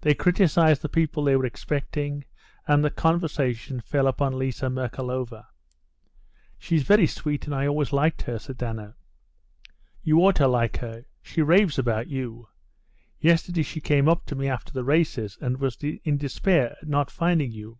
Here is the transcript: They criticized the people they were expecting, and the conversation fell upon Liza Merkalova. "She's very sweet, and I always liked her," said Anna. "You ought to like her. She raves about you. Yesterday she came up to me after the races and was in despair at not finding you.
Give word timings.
They 0.00 0.14
criticized 0.14 0.80
the 0.80 0.88
people 0.88 1.22
they 1.22 1.36
were 1.36 1.44
expecting, 1.44 2.24
and 2.66 2.82
the 2.82 2.88
conversation 2.88 3.82
fell 3.82 4.06
upon 4.06 4.38
Liza 4.38 4.70
Merkalova. 4.70 5.48
"She's 6.58 6.82
very 6.82 7.06
sweet, 7.06 7.44
and 7.44 7.54
I 7.54 7.66
always 7.66 7.92
liked 7.92 8.22
her," 8.22 8.38
said 8.38 8.62
Anna. 8.62 8.94
"You 10.02 10.20
ought 10.24 10.36
to 10.36 10.48
like 10.48 10.78
her. 10.78 11.04
She 11.20 11.42
raves 11.42 11.78
about 11.78 12.06
you. 12.08 12.48
Yesterday 13.18 13.62
she 13.64 13.82
came 13.82 14.08
up 14.08 14.24
to 14.28 14.34
me 14.34 14.48
after 14.48 14.72
the 14.72 14.82
races 14.82 15.36
and 15.42 15.60
was 15.60 15.76
in 15.82 16.16
despair 16.16 16.78
at 16.80 16.88
not 16.88 17.10
finding 17.10 17.52
you. 17.52 17.76